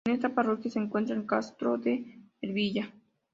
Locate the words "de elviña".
1.77-2.91